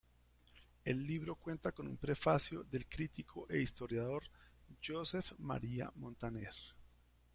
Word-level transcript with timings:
El 0.83 1.05
libro 1.05 1.35
cuenta 1.35 1.73
con 1.73 1.85
un 1.85 1.95
prefacio 1.95 2.63
del 2.63 2.87
crítico 2.87 3.47
e 3.47 3.61
historiador 3.61 4.23
Josep 4.83 5.37
Maria 5.37 5.91
Montaner. 5.93 6.51